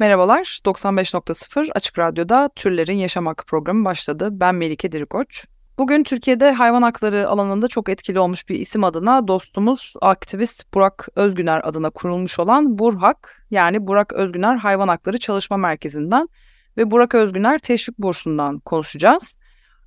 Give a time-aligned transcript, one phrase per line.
[0.00, 4.28] Merhabalar, 95.0 Açık Radyo'da Türlerin Yaşam Hakkı programı başladı.
[4.32, 5.46] Ben Melike Dirikoç.
[5.78, 11.60] Bugün Türkiye'de hayvan hakları alanında çok etkili olmuş bir isim adına dostumuz aktivist Burak Özgüner
[11.64, 16.28] adına kurulmuş olan Burhak yani Burak Özgüner Hayvan Hakları Çalışma Merkezi'nden
[16.76, 19.38] ve Burak Özgüner Teşvik Bursu'ndan konuşacağız.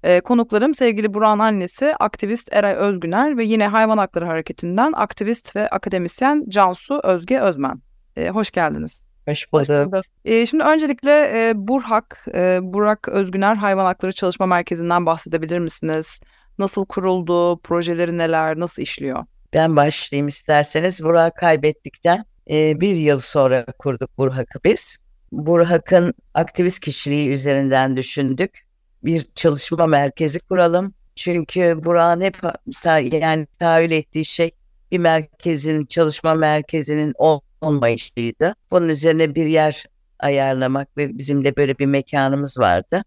[0.03, 5.69] Ee, konuklarım sevgili Burak'ın annesi aktivist Eray Özgüner ve yine Hayvan Hakları Hareketi'nden aktivist ve
[5.69, 7.81] akademisyen Cansu Özge Özmen.
[8.17, 9.10] Ee, hoş geldiniz.
[9.27, 10.03] Hoş bulduk.
[10.25, 11.11] Ee, şimdi öncelikle
[11.49, 16.19] e, Burhak, e, Burak Özgüner Hayvan Hakları Çalışma Merkezi'nden bahsedebilir misiniz?
[16.59, 19.25] Nasıl kuruldu, projeleri neler, nasıl işliyor?
[19.53, 21.03] Ben başlayayım isterseniz.
[21.03, 24.97] Burak'ı kaybettikten e, bir yıl sonra kurduk Burhak'ı biz.
[25.31, 28.65] Burhak'ın aktivist kişiliği üzerinden düşündük.
[29.03, 30.93] Bir çalışma merkezi kuralım.
[31.15, 32.37] Çünkü Burak'ın hep
[32.83, 34.51] ta- yani tahayyül ettiği şey
[34.91, 38.55] bir merkezin, çalışma merkezinin ol- olmayışıydı.
[38.71, 39.85] Bunun üzerine bir yer
[40.19, 43.03] ayarlamak ve bizim de böyle bir mekanımız vardı.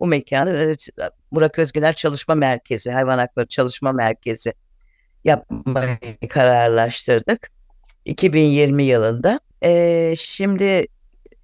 [0.00, 0.76] Bu mekanı
[1.32, 4.52] Burak Özgüler Çalışma Merkezi, Hayvan Hakları Çalışma Merkezi
[5.24, 7.50] yapmayı kararlaştırdık.
[8.04, 9.40] 2020 yılında.
[9.64, 10.86] Ee, şimdi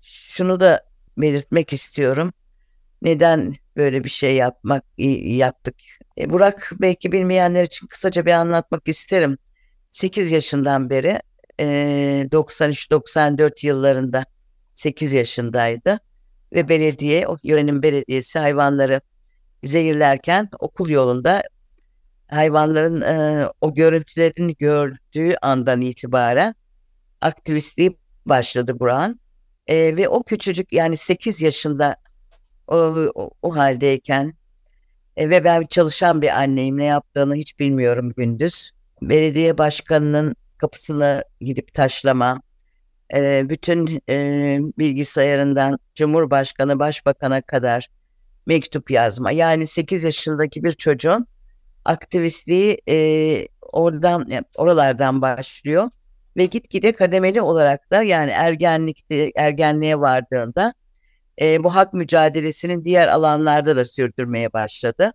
[0.02, 0.82] şunu da
[1.18, 2.32] belirtmek istiyorum.
[3.02, 5.74] Neden böyle bir şey yapmak yaptık?
[6.18, 9.38] E, Burak belki bilmeyenler için kısaca bir anlatmak isterim.
[9.90, 11.20] 8 yaşından beri
[11.60, 14.24] e, 93-94 yıllarında
[14.74, 15.98] 8 yaşındaydı
[16.52, 19.00] ve belediye, o yörenin belediyesi hayvanları
[19.64, 21.42] zehirlerken okul yolunda
[22.28, 26.54] hayvanların e, o görüntülerini gördüğü andan itibaren
[27.20, 27.96] aktivistliği
[28.26, 29.20] başladı Burak'ın.
[29.66, 31.96] E, ve o küçücük yani 8 yaşında
[32.66, 32.76] o,
[33.14, 34.34] o, o haldeyken
[35.16, 38.70] e, ve ben çalışan bir anneyim ne yaptığını hiç bilmiyorum gündüz.
[39.02, 42.42] Belediye başkanının kapısına gidip taşlama,
[43.14, 47.88] e, bütün e, bilgisayarından Cumhurbaşkanı, Başbakan'a kadar
[48.46, 49.30] mektup yazma.
[49.30, 51.26] Yani 8 yaşındaki bir çocuğun
[51.84, 54.28] aktivistliği e, oradan
[54.58, 55.90] oralardan başlıyor
[56.36, 60.74] ve gitgide kademeli olarak da yani ergenlikte ergenliğe vardığında
[61.40, 65.12] e, bu hak mücadelesinin diğer alanlarda da sürdürmeye başladı.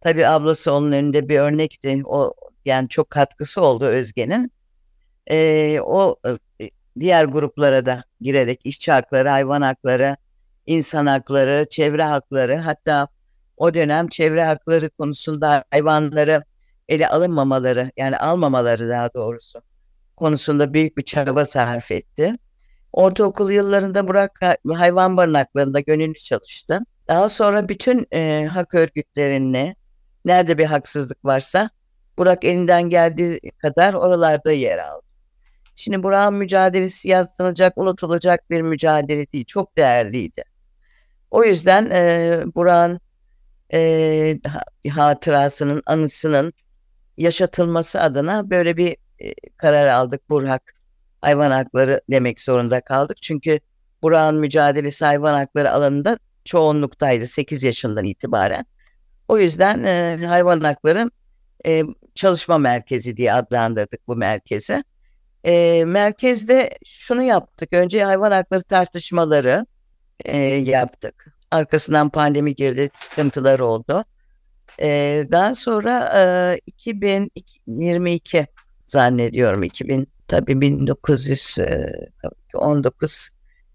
[0.00, 2.02] Tabii ablası onun önünde bir örnekti.
[2.04, 2.34] O
[2.64, 4.52] yani çok katkısı oldu Özge'nin.
[5.30, 6.16] E, o
[6.60, 10.16] e, diğer gruplara da girerek işçi hakları, hayvan hakları,
[10.66, 13.08] insan hakları, çevre hakları hatta
[13.56, 16.44] o dönem çevre hakları konusunda hayvanları
[16.88, 19.62] ele alınmamaları yani almamaları daha doğrusu
[20.16, 22.34] konusunda büyük bir çaba sarf etti.
[22.92, 24.40] Ortaokul yıllarında Burak
[24.74, 26.80] hayvan barınaklarında gönüllü çalıştı.
[27.08, 29.76] Daha sonra bütün e, hak örgütlerine
[30.24, 31.70] nerede bir haksızlık varsa
[32.18, 35.07] Burak elinden geldiği kadar oralarda yer aldı.
[35.78, 39.44] Şimdi Burak'ın mücadelesi yatsınacak, unutulacak bir mücadele değil.
[39.44, 40.42] Çok değerliydi.
[41.30, 43.00] O yüzden e, Burak'ın
[43.74, 44.38] e,
[44.90, 46.52] hatırasının, anısının
[47.16, 50.30] yaşatılması adına böyle bir e, karar aldık.
[50.30, 50.72] Burak
[51.20, 53.22] hayvan hakları demek zorunda kaldık.
[53.22, 53.60] Çünkü
[54.02, 58.64] Burak'ın mücadelesi hayvan hakları alanında çoğunluktaydı 8 yaşından itibaren.
[59.28, 61.10] O yüzden e, hayvan hakları
[61.66, 61.82] e,
[62.14, 64.84] çalışma merkezi diye adlandırdık bu merkeze.
[65.44, 67.68] E, merkezde şunu yaptık.
[67.72, 69.66] Önce hayvan hakları tartışmaları
[70.24, 71.34] e, yaptık.
[71.50, 74.04] Arkasından pandemi girdi, sıkıntılar oldu.
[74.80, 76.12] E, daha sonra
[76.56, 78.46] e, 2022
[78.86, 83.30] zannediyorum 2000 tabii 1919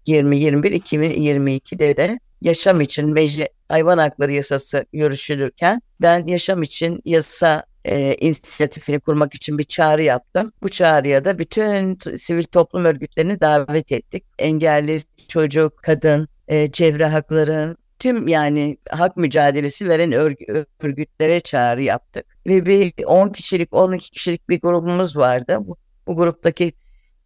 [0.06, 7.64] 20 21 2022'de de yaşam için meclis hayvan hakları yasası görüşülürken ben yaşam için yasa
[7.84, 10.52] e, inisiyatifini kurmak için bir çağrı yaptım.
[10.62, 14.24] Bu çağrıya da bütün sivil toplum örgütlerini davet ettik.
[14.38, 22.26] Engelli çocuk, kadın, e, çevre hakları, tüm yani hak mücadelesi veren örg- örgütlere çağrı yaptık.
[22.46, 25.58] Ve bir 10 kişilik, 12 kişilik bir grubumuz vardı.
[25.60, 25.76] Bu,
[26.06, 26.72] bu gruptaki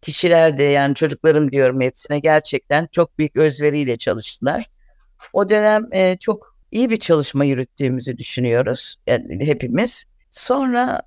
[0.01, 4.69] kişiler de yani çocuklarım diyorum hepsine gerçekten çok büyük özveriyle çalıştılar.
[5.33, 10.05] O dönem e, çok iyi bir çalışma yürüttüğümüzü düşünüyoruz yani hepimiz.
[10.31, 11.01] Sonra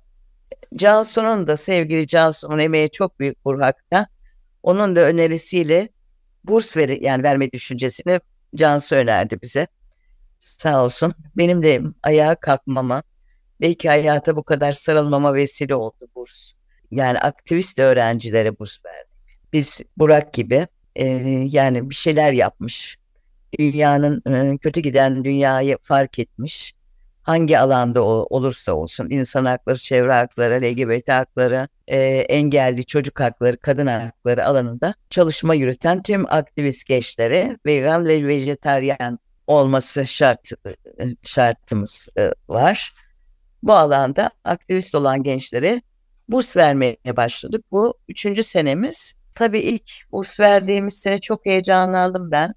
[0.75, 4.07] Cansu'nun da sevgili Cansu'nun emeği çok büyük Burhak'ta.
[4.63, 5.89] Onun da önerisiyle
[6.43, 8.19] burs ver yani verme düşüncesini
[8.55, 9.67] Cansu önerdi bize.
[10.39, 11.13] Sağ olsun.
[11.37, 13.03] Benim de ayağa kalkmama,
[13.61, 16.53] belki hayata bu kadar sarılmama vesile oldu burs.
[16.93, 19.13] Yani aktivist öğrencilere burs verdik.
[19.53, 21.05] Biz Burak gibi e,
[21.49, 22.97] yani bir şeyler yapmış.
[23.59, 26.73] Dünyanın e, kötü giden dünyayı fark etmiş.
[27.23, 33.57] Hangi alanda o, olursa olsun insan hakları, çevre hakları, LGBT hakları, e, engelli çocuk hakları,
[33.57, 40.71] kadın hakları alanında çalışma yürüten tüm aktivist gençlere vegan ve vejetaryen olması şart e,
[41.23, 42.93] şartımız e, var.
[43.63, 45.81] Bu alanda aktivist olan gençlere
[46.33, 47.65] burs vermeye başladık.
[47.71, 49.15] Bu üçüncü senemiz.
[49.35, 52.53] Tabii ilk burs verdiğimiz sene çok heyecanlandım ben.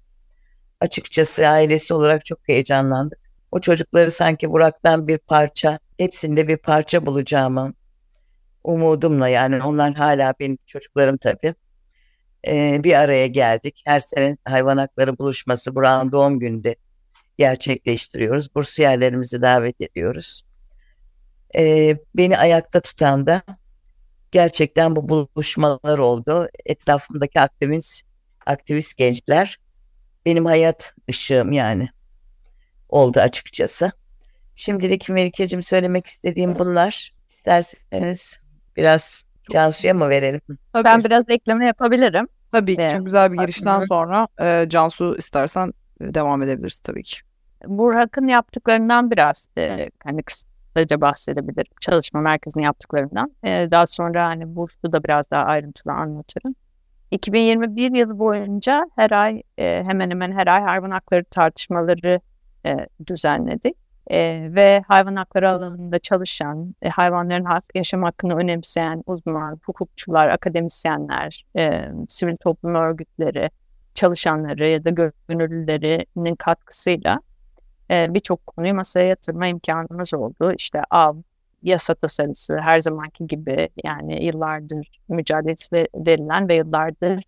[0.81, 3.19] Açıkçası ailesi olarak çok heyecanlandık.
[3.51, 7.73] O çocukları sanki Burak'tan bir parça, hepsinde bir parça bulacağımı
[8.63, 11.53] umudumla yani onlar hala benim çocuklarım tabii.
[12.47, 13.81] Ee, bir araya geldik.
[13.85, 16.75] Her sene hayvan hakları buluşması Burak'ın doğum gününde
[17.37, 18.55] gerçekleştiriyoruz.
[18.55, 20.41] Bursiyerlerimizi davet ediyoruz.
[21.57, 23.41] Ee, beni ayakta tutan da
[24.31, 26.49] gerçekten bu buluşmalar oldu.
[26.65, 28.05] Etrafımdaki aktivist,
[28.45, 29.57] aktivist gençler
[30.25, 31.89] benim hayat ışığım yani
[32.89, 33.91] oldu açıkçası.
[34.55, 37.13] Şimdilik Melike'cim söylemek istediğim bunlar.
[37.27, 38.39] İsterseniz
[38.77, 40.41] biraz Cansu'ya mı verelim?
[40.73, 42.27] Tabii, Ben biraz ekleme yapabilirim.
[42.51, 47.03] tabii ki Ee, çok güzel bir girişten sonra e, Cansu istersen e, devam edebiliriz tabii
[47.03, 47.17] ki.
[47.65, 50.21] Burhak'ın yaptıklarından biraz e, hani
[50.77, 51.71] kısaca bahsedebilirim.
[51.81, 53.35] Çalışma merkezinin yaptıklarından.
[53.43, 56.55] E, daha sonra hani Burs'ta da biraz daha ayrıntılı anlatırım.
[57.11, 62.19] 2021 yılı boyunca her ay e, hemen hemen her ay hayvan hakları tartışmaları
[62.65, 63.75] e, düzenledik.
[64.07, 71.45] E, ve hayvan hakları alanında çalışan, e, hayvanların hak, yaşam hakkını önemseyen uzman, hukukçular, akademisyenler,
[71.57, 73.49] e, sivil toplum örgütleri,
[73.93, 74.89] çalışanları ya da
[75.27, 77.19] gönüllülerinin katkısıyla
[77.91, 80.53] e, birçok konuyu masaya yatırma imkanımız oldu.
[80.57, 81.15] İşte av,
[81.63, 87.23] yasa tasarısı her zamanki gibi yani yıllardır mücadelesi verilen ve yıllardır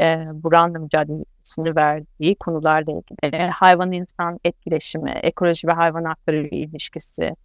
[0.00, 7.36] e, Buran'la mücadelesini verdiği konularla ilgili hayvan insan etkileşimi, ekoloji ve hayvan hakları ilişkisi,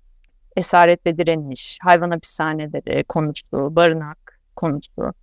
[0.56, 5.14] esaret ve direniş, hayvan hapishaneleri konusu, barınak konusu.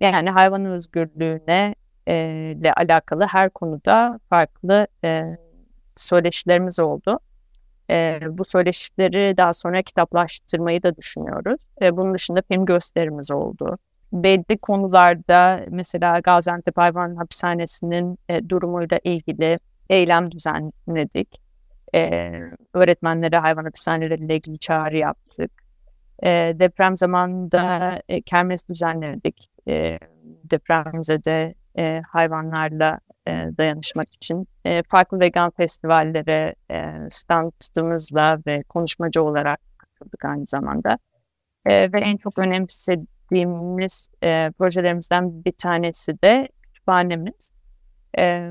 [0.00, 1.74] Yani hayvan özgürlüğüne
[2.08, 2.14] e,
[2.56, 5.36] ile alakalı her konuda farklı e,
[5.96, 7.18] söyleşilerimiz oldu.
[7.90, 11.60] E, bu söyleşileri daha sonra kitaplaştırmayı da düşünüyoruz.
[11.82, 13.78] E, bunun dışında film gösterimiz oldu.
[14.12, 19.58] Belli konularda mesela Gaziantep Hayvan Hapishanesi'nin e, durumuyla ilgili
[19.90, 21.40] eylem düzenledik.
[21.94, 22.32] E,
[22.74, 25.50] öğretmenlere hayvan hapishaneleriyle ilgili çağrı yaptık.
[26.22, 29.50] E, deprem zamanında e, kermes düzenledik.
[29.68, 29.98] E,
[30.44, 39.60] depremzede e, hayvanlarla e, dayanışmak için e, farklı vegan festivallere e, standımızla ve konuşmacı olarak
[39.78, 40.98] katıldık aynı zamanda.
[41.66, 47.50] E, ve en çok önemsediğimiz e, projelerimizden bir tanesi de kütüphanemiz.
[48.18, 48.50] E,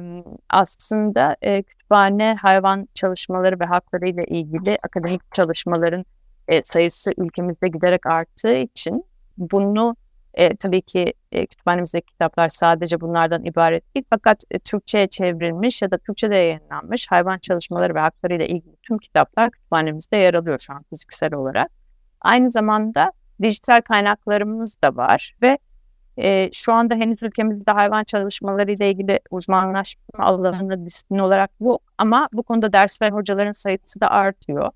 [0.50, 6.06] aslında e, kütüphane hayvan çalışmaları ve hakları ile ilgili akademik çalışmaların
[6.48, 9.06] e, sayısı ülkemizde giderek arttığı için
[9.38, 9.96] bunu
[10.34, 15.92] e, tabii ki e, kütüphanemizdeki kitaplar sadece bunlardan ibaret değil fakat e, Türkçe'ye çevrilmiş ya
[15.92, 20.74] da Türkçe'de yayınlanmış hayvan çalışmaları ve hakları ile ilgili tüm kitaplar kütüphanemizde yer alıyor şu
[20.74, 21.72] an fiziksel olarak.
[22.22, 23.12] Aynı zamanda
[23.42, 25.58] dijital kaynaklarımız da var ve
[26.18, 32.30] e, şu anda henüz ülkemizde hayvan çalışmaları ile ilgili uzmanlaşma alanı disiplin olarak bu ama
[32.34, 34.72] bu konuda ders veren hocaların sayısı da artıyor.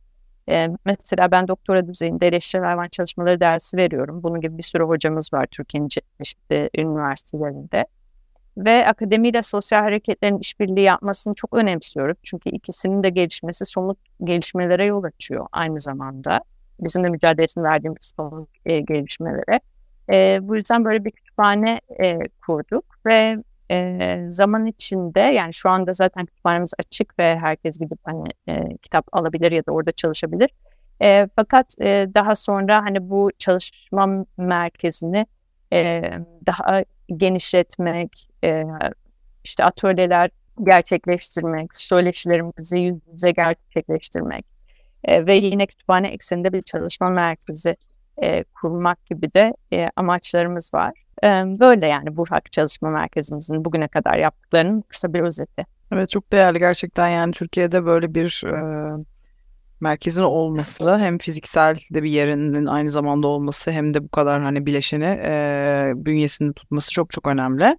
[0.49, 4.23] E, mesela ben doktora düzeyinde eleştirel hayvan çalışmaları dersi veriyorum.
[4.23, 7.85] Bunun gibi bir sürü hocamız var Türkiye'nin çeşitli üniversitelerinde.
[8.57, 12.17] Ve akademiyle sosyal hareketlerin işbirliği yapmasını çok önemsiyoruz.
[12.23, 16.41] Çünkü ikisinin de gelişmesi somut gelişmelere yol açıyor aynı zamanda.
[16.79, 19.59] Bizim de mücadelesini verdiğimiz somut e, gelişmelere.
[20.11, 23.37] E, bu yüzden böyle bir kütüphane e, kurduk ve
[23.71, 29.05] e, zaman içinde yani şu anda zaten kütüphanemiz açık ve herkes gidip hani e, kitap
[29.11, 30.49] alabilir ya da orada çalışabilir.
[31.01, 35.25] E, fakat e, daha sonra hani bu çalışma merkezini
[35.73, 36.01] e,
[36.45, 36.83] daha
[37.17, 38.63] genişletmek, e,
[39.43, 40.29] işte atölyeler
[40.63, 44.45] gerçekleştirmek, söyleşilerimizi yüz yüze gerçekleştirmek
[45.03, 47.75] e, ve yine kütüphane ekseninde bir çalışma merkezi
[48.23, 51.06] e, kurmak gibi de e, amaçlarımız var.
[51.59, 55.65] Böyle yani Burhak Çalışma Merkezimizin bugüne kadar yaptıklarının kısa bir özeti.
[55.91, 58.91] Evet çok değerli gerçekten yani Türkiye'de böyle bir e,
[59.79, 64.65] merkezin olması hem fiziksel de bir yerinin aynı zamanda olması hem de bu kadar hani
[64.65, 67.77] bileşeni e, bünyesinde tutması çok çok önemli.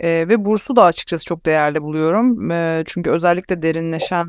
[0.00, 2.50] E, ve bursu da açıkçası çok değerli buluyorum.
[2.50, 4.26] E, çünkü özellikle derinleşen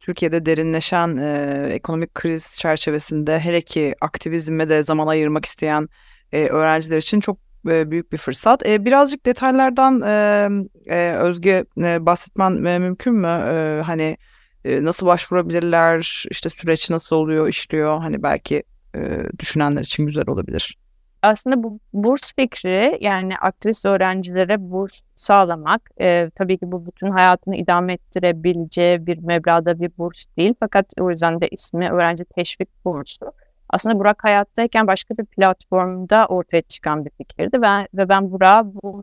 [0.00, 5.88] Türkiye'de derinleşen e, ekonomik kriz çerçevesinde hele ki aktivizme de zaman ayırmak isteyen
[6.32, 8.66] e, öğrenciler için çok büyük bir fırsat.
[8.66, 10.00] E, birazcık detaylardan
[10.86, 13.26] e, Özge e, bahsetmen mümkün mü?
[13.86, 14.16] Hani
[14.64, 16.24] nasıl başvurabilirler?
[16.30, 17.98] İşte süreç nasıl oluyor, işliyor?
[17.98, 18.62] Hani belki
[19.38, 20.76] düşünenler için güzel olabilir.
[21.22, 27.56] Aslında bu burs fikri yani aktivist öğrencilere burs sağlamak e, tabii ki bu bütün hayatını
[27.56, 30.54] idame ettirebileceği bir meblağda bir burs değil.
[30.60, 33.32] Fakat o yüzden de ismi öğrenci teşvik bursu.
[33.72, 39.00] Aslında Burak hayattayken başka bir platformda ortaya çıkan bir fikirdi ve, ve ben Burak'a bu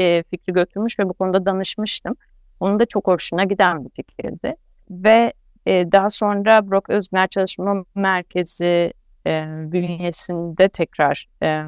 [0.00, 2.14] e, fikri götürmüş ve bu konuda danışmıştım.
[2.60, 4.54] Onun da çok hoşuna giden bir fikirdi.
[4.90, 5.32] Ve
[5.66, 8.92] e, daha sonra Burak Özgner Çalışma Merkezi
[9.26, 11.62] e, bünyesinde tekrar e,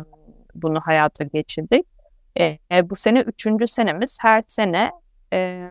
[0.54, 1.86] bunu hayata geçirdik.
[2.40, 4.18] E, e, bu sene üçüncü senemiz.
[4.20, 4.90] Her sene
[5.32, 5.70] e,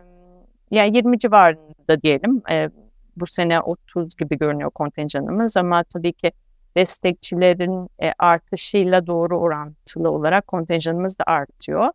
[0.70, 2.42] yani 20 civarında diyelim.
[2.50, 2.70] E,
[3.16, 6.32] bu sene 30 gibi görünüyor kontenjanımız ama tabii ki
[6.76, 11.88] destekçilerin e, artışıyla doğru orantılı olarak kontenjanımız da artıyor.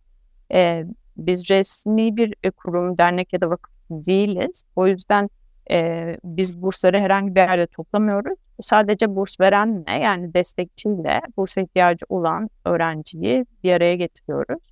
[0.53, 0.85] E,
[1.17, 4.63] biz resmi bir e, kurum, dernek ya da vakıf değiliz.
[4.75, 5.29] O yüzden
[5.71, 8.33] e, biz bursları herhangi bir yerde toplamıyoruz.
[8.59, 14.63] Sadece burs verenle yani destekçiyle burs ihtiyacı olan öğrenciyi bir araya getiriyoruz.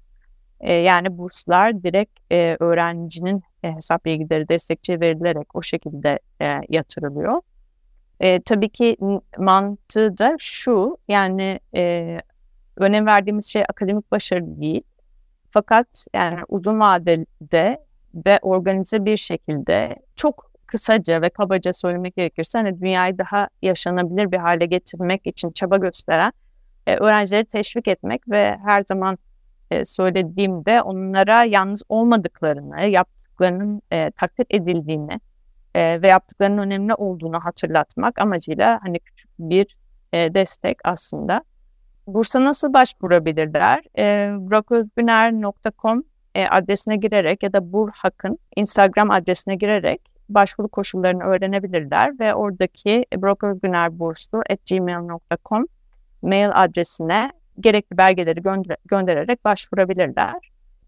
[0.60, 7.42] E, yani burslar direkt e, öğrencinin e, hesap bilgileri destekçiye verilerek o şekilde e, yatırılıyor.
[8.24, 8.98] E, tabii ki
[9.38, 12.18] mantığı da şu yani e,
[12.78, 14.82] önem verdiğimiz şey akademik başarı değil.
[15.52, 17.86] Fakat yani uzun vadede
[18.26, 24.38] ve organize bir şekilde çok kısaca ve kabaca söylemek gerekirse hani dünyayı daha yaşanabilir bir
[24.38, 26.34] hale getirmek için çaba gösteren
[26.88, 29.18] e, öğrencileri teşvik etmek ve her zaman
[29.72, 35.20] e, söylediğimde onlara yalnız olmadıklarını, yaptıklarının e, takdir edildiğini
[35.76, 39.78] e, ve yaptıklarının önemli olduğunu hatırlatmak amacıyla hani küçük bir
[40.14, 41.44] e, destek aslında.
[42.08, 43.84] Bursa nasıl başvurabilirler?
[43.98, 46.04] E, buraközgüner.com
[46.36, 55.68] e, adresine girerek ya da Burhak'ın Instagram adresine girerek başvuru koşullarını öğrenebilirler ve oradaki brokergünerburslu.gmail.com
[56.22, 60.36] mail adresine gerekli belgeleri gönder göndererek başvurabilirler.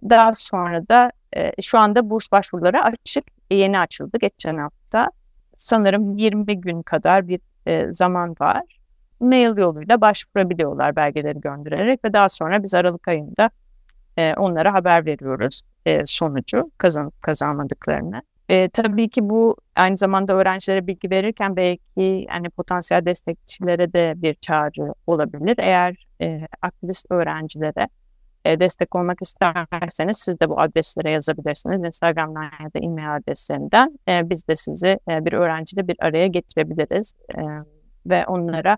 [0.09, 5.09] Daha sonra da e, şu anda burs başvuruları açık, yeni açıldı geçen hafta.
[5.55, 8.79] Sanırım 20 gün kadar bir e, zaman var.
[9.19, 13.49] Mail yoluyla başvurabiliyorlar belgeleri göndererek ve daha sonra biz Aralık ayında
[14.17, 18.21] e, onlara haber veriyoruz e, sonucu kazanıp kazanmadıklarını.
[18.49, 24.33] E, tabii ki bu aynı zamanda öğrencilere bilgi verirken belki yani potansiyel destekçilere de bir
[24.33, 25.55] çağrı olabilir.
[25.59, 27.87] Eğer e, aktivist öğrencilere
[28.45, 31.85] e, destek olmak isterseniz siz de bu adreslere yazabilirsiniz.
[31.85, 33.99] Instagram'dan ya da e-mail adreslerinden.
[34.09, 37.13] E, biz de sizi e, bir öğrenciyle bir araya getirebiliriz.
[37.37, 37.41] E,
[38.05, 38.77] ve onlara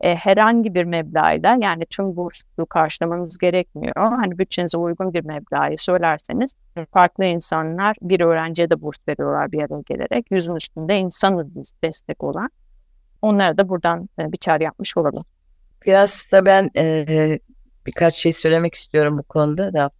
[0.00, 3.94] e, herhangi bir meblağıyla yani tüm bursu karşılamanız gerekmiyor.
[3.96, 6.52] Hani bütçenize uygun bir meblağı söylerseniz
[6.92, 10.26] farklı insanlar bir öğrenciye de burs veriyorlar bir araya gelerek.
[10.30, 12.50] Yüzün üstünde insanız biz destek olan.
[13.22, 15.24] Onlara da buradan e, bir çağrı yapmış olalım.
[15.86, 17.38] Biraz da ben e,
[17.88, 19.90] birkaç şey söylemek istiyorum bu konuda da.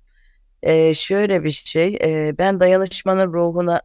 [0.63, 3.83] E, şöyle bir şey, e, ben dayanışmanın ruhuna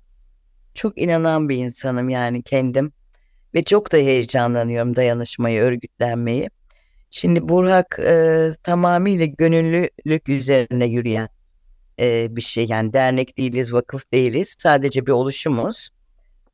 [0.74, 2.94] çok inanan bir insanım yani kendim.
[3.56, 6.50] Ve çok da heyecanlanıyorum dayanışmayı, örgütlenmeyi.
[7.10, 11.30] Şimdi Burhak e, tamamıyla gönüllülük üzerine yürüyen
[12.00, 12.66] e, bir şey.
[12.66, 14.56] Yani dernek değiliz, vakıf değiliz.
[14.58, 15.90] Sadece bir oluşumuz.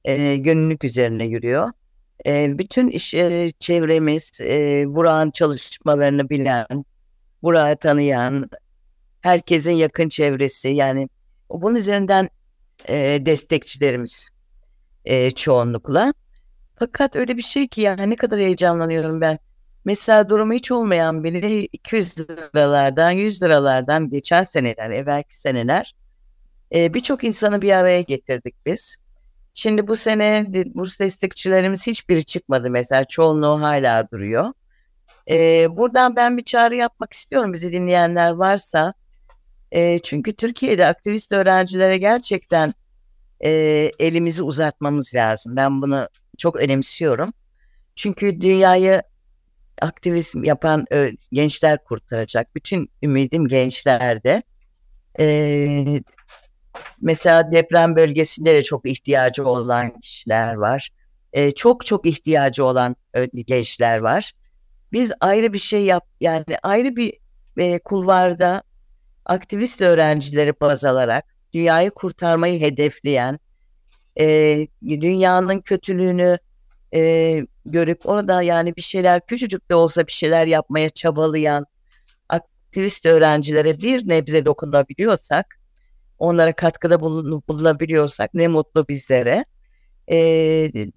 [0.06, 1.70] E, gönüllülük üzerine yürüyor.
[2.26, 6.66] E, bütün iş e, çevremiz, e, Burak'ın çalışmalarını bilen,
[7.44, 8.50] Burak'ı tanıyan,
[9.22, 10.68] herkesin yakın çevresi.
[10.68, 11.10] Yani
[11.50, 12.30] bunun üzerinden
[12.88, 14.30] e, destekçilerimiz
[15.06, 16.14] e, çoğunlukla.
[16.80, 19.40] Fakat öyle bir şey ki yani ne kadar heyecanlanıyorum ben.
[19.86, 25.96] Mesela durumu hiç olmayan biri 200 liralardan 100 liralardan geçen seneler, evvelki seneler
[26.76, 28.98] e, birçok insanı bir araya getirdik biz.
[29.54, 34.54] Şimdi bu sene burs destekçilerimiz hiçbiri çıkmadı mesela çoğunluğu hala duruyor.
[35.30, 38.94] E, buradan ben bir çağrı yapmak istiyorum bizi dinleyenler varsa.
[39.72, 42.74] E, çünkü Türkiye'de aktivist öğrencilere gerçekten
[43.46, 43.50] e,
[44.00, 45.56] elimizi uzatmamız lazım.
[45.56, 46.08] Ben bunu
[46.38, 47.34] çok önemsiyorum.
[47.96, 49.04] Çünkü dünyayı
[49.82, 52.56] aktivizm yapan ö, gençler kurtaracak.
[52.56, 54.44] Bütün ümidim gençlerde.
[55.20, 55.86] Ee,
[57.02, 60.90] mesela deprem bölgesinde de çok ihtiyacı olan kişiler var.
[61.34, 62.96] Ee, çok çok ihtiyacı olan
[63.48, 64.34] gençler var.
[64.92, 67.14] Biz ayrı bir şey yap yani ayrı bir
[67.58, 68.64] e, kulvarda
[69.26, 73.40] aktivist öğrencileri baz alarak dünyayı kurtarmayı hedefleyen,
[74.20, 76.38] e, dünyanın kötülüğünü
[76.96, 81.66] e, görüp orada yani bir şeyler küçücük de olsa bir şeyler yapmaya çabalayan
[82.30, 85.60] aktivist öğrencilere bir nebze dokunabiliyorsak,
[86.20, 89.46] onlara katkıda bulun- bulunabiliyorsak ne mutlu bizlere.
[90.12, 90.18] E,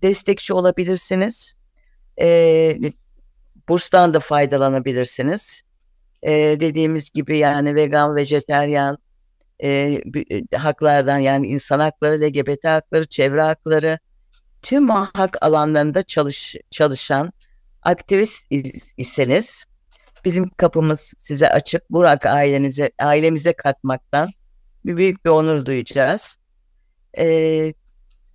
[0.03, 1.55] destekçi olabilirsiniz.
[2.21, 2.79] E,
[3.69, 5.63] burstan da faydalanabilirsiniz.
[6.23, 8.99] E, dediğimiz gibi yani vegan, vejeteryan
[9.63, 10.01] e,
[10.57, 13.99] haklardan yani insan hakları, LGBT hakları, çevre hakları
[14.63, 17.33] tüm hak alanlarında çalış, çalışan
[17.83, 19.65] aktivist is- iseniz
[20.25, 21.91] bizim kapımız size açık.
[21.91, 24.31] Burak ailenize ailemize katmaktan
[24.85, 26.37] bir büyük bir onur duyacağız.
[27.19, 27.75] E,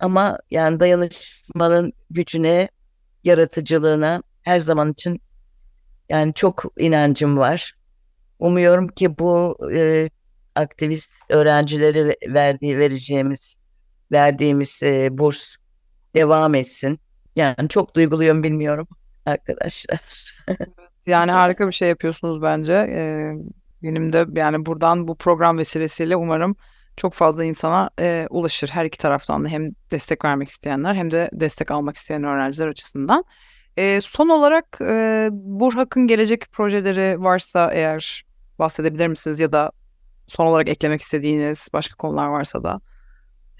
[0.00, 2.68] ama yani dayanışmanın gücüne,
[3.24, 5.20] yaratıcılığına her zaman için
[6.08, 7.74] yani çok inancım var.
[8.38, 10.10] Umuyorum ki bu e,
[10.54, 13.56] aktivist öğrencilere ve- verdiği vereceğimiz
[14.12, 15.56] verdiğimiz e, burs
[16.14, 17.00] devam etsin.
[17.36, 18.88] Yani çok duyguluyum bilmiyorum
[19.26, 20.00] arkadaşlar.
[21.06, 22.72] Yani harika bir şey yapıyorsunuz bence.
[22.72, 23.32] Ee,
[23.82, 26.56] benim de yani buradan bu program vesilesiyle umarım
[26.96, 31.30] çok fazla insana e, ulaşır her iki taraftan da hem destek vermek isteyenler hem de
[31.32, 33.24] destek almak isteyen öğrenciler açısından.
[33.78, 38.22] Ee, son olarak e, Burhak'ın gelecek projeleri varsa eğer
[38.58, 39.70] bahsedebilir misiniz ya da
[40.26, 42.80] son olarak eklemek istediğiniz başka konular varsa da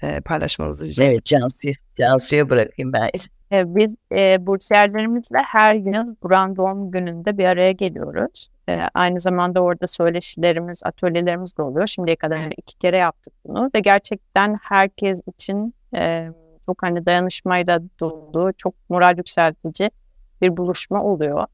[0.01, 1.13] e, paylaşmanızı rica ederim.
[1.13, 3.09] Evet Cansu, Cansu'ya bırakayım ben.
[3.51, 8.49] E, Biz e, bursiyerlerimizle her yıl Buran doğum gününde bir araya geliyoruz.
[8.69, 11.87] E, aynı zamanda orada söyleşilerimiz, atölyelerimiz de oluyor.
[11.87, 16.29] Şimdiye kadar iki kere yaptık bunu ve gerçekten herkes için e,
[16.65, 19.89] çok hani dayanışmayla dolu, çok moral yükseltici
[20.41, 21.45] bir buluşma oluyor.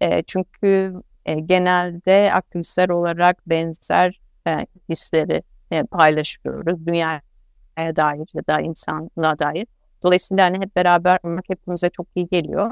[0.00, 0.94] E, çünkü
[1.26, 6.86] e, genelde aktivistler olarak benzer e, hisleri e, paylaşıyoruz.
[6.86, 7.20] Dünyaya
[7.78, 9.66] dair ya da insanlığa dair.
[10.02, 12.70] Dolayısıyla hani hep beraber olmak hepimize çok iyi geliyor.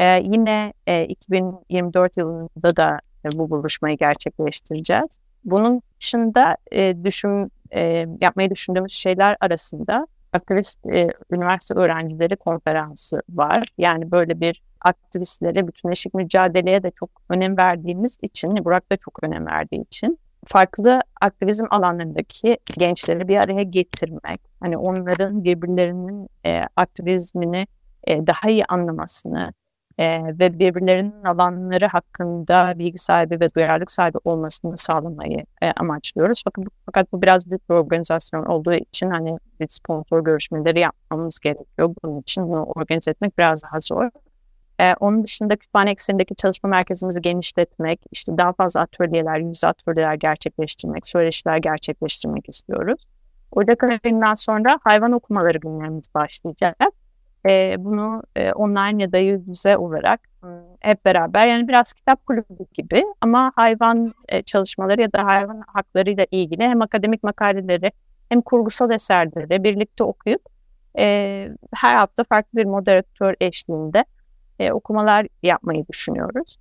[0.00, 5.18] Ee, yine e, 2024 yılında da e, bu buluşmayı gerçekleştireceğiz.
[5.44, 13.68] Bunun dışında e, düşün, e, yapmayı düşündüğümüz şeyler arasında aktivist e, üniversite öğrencileri konferansı var.
[13.78, 19.46] Yani böyle bir aktivistlere, bütünleşik mücadeleye de çok önem verdiğimiz için, Burak da çok önem
[19.46, 27.66] verdiği için farklı aktivizm alanlarındaki gençleri bir araya getirmek, hani onların birbirlerinin e, aktivizmini
[28.06, 29.52] e, daha iyi anlamasını
[29.98, 36.42] e, ve birbirlerinin alanları hakkında bilgi sahibi ve duyarlılık sahibi olmasını sağlamayı e, amaçlıyoruz.
[36.44, 41.94] Fakat, fakat bu biraz büyük bir organizasyon olduğu için hani bir sponsor görüşmeleri yapmamız gerekiyor.
[42.04, 44.10] Bunun için bunu organize etmek biraz daha zor.
[44.80, 51.06] Ee, onun dışında kütüphane eksenindeki çalışma merkezimizi genişletmek, işte daha fazla atölyeler, yüz atölyeler gerçekleştirmek,
[51.06, 53.06] söyleşiler gerçekleştirmek istiyoruz.
[53.52, 56.76] Ocak ayından sonra hayvan okumaları günlerimiz başlayacak.
[57.46, 60.48] Ee, bunu e, online ya da yüz yüze olarak m,
[60.80, 66.26] hep beraber yani biraz kitap kulübü gibi ama hayvan e, çalışmaları ya da hayvan haklarıyla
[66.30, 67.92] ilgili hem akademik makaleleri
[68.28, 70.42] hem kurgusal eserleri birlikte okuyup
[70.98, 74.04] e, her hafta farklı bir moderatör eşliğinde
[74.60, 76.56] e, okumalar yapmayı düşünüyoruz.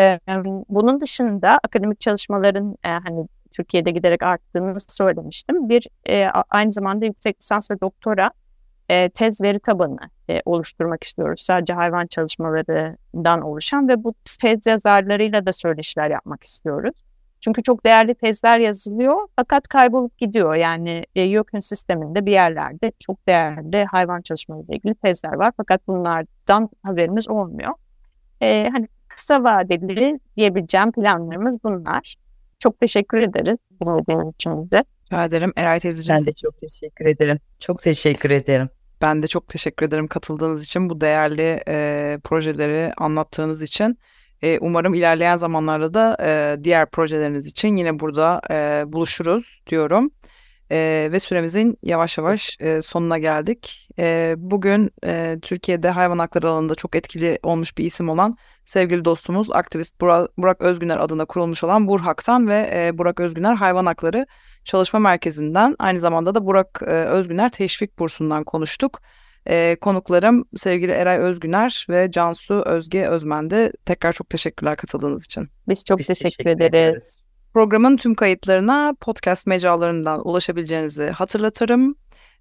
[0.00, 0.20] E,
[0.68, 5.68] bunun dışında akademik çalışmaların e, hani Türkiye'de giderek arttığını söylemiştim.
[5.68, 8.30] Bir e, aynı zamanda yüksek lisans ve doktora
[8.88, 9.98] e, tez veri tabanı
[10.30, 11.40] e, oluşturmak istiyoruz.
[11.40, 16.94] Sadece hayvan çalışmalarından oluşan ve bu tez yazarlarıyla da söyleşiler yapmak istiyoruz.
[17.44, 20.54] Çünkü çok değerli tezler yazılıyor fakat kaybolup gidiyor.
[20.54, 26.70] Yani e, YÖK'ün sisteminde bir yerlerde çok değerli hayvan çalışmalarıyla ilgili tezler var fakat bunlardan
[26.82, 27.72] haberimiz olmuyor.
[28.42, 32.16] E, hani kısa vadeli diyebileceğim planlarımız bunlar.
[32.58, 34.84] Çok teşekkür ederiz dinlediğiniz için de.
[35.12, 35.52] Rica ederim.
[35.56, 37.38] Eray teyzeciğim Ben de çok teşekkür ederim.
[37.58, 38.68] Çok teşekkür ederim.
[39.02, 43.98] Ben de çok teşekkür ederim katıldığınız için, bu değerli e, projeleri anlattığınız için.
[44.42, 50.10] E, umarım ilerleyen zamanlarda da e, diğer projeleriniz için yine burada e, buluşuruz diyorum.
[50.70, 53.88] E, ve süremizin yavaş yavaş e, sonuna geldik.
[53.98, 59.50] E, bugün e, Türkiye'de hayvan hakları alanında çok etkili olmuş bir isim olan sevgili dostumuz
[59.50, 64.26] aktivist Burak, Burak Özgüner adına kurulmuş olan Burhak'tan ve e, Burak Özgüner Hayvan Hakları
[64.64, 69.00] Çalışma Merkezi'nden aynı zamanda da Burak e, Özgüner Teşvik Bursu'ndan konuştuk.
[69.48, 75.48] E, konuklarım sevgili Eray Özgüner ve Cansu Özge Özmen'de tekrar çok teşekkürler katıldığınız için.
[75.68, 76.68] Biz çok Biz teşekkür, teşekkür ederiz.
[76.68, 77.28] ederiz.
[77.54, 81.94] Programın tüm kayıtlarına podcast mecralarından ulaşabileceğinizi hatırlatırım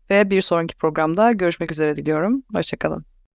[0.10, 2.44] ve bir sonraki programda görüşmek üzere diliyorum.
[2.54, 3.11] Hoşçakalın.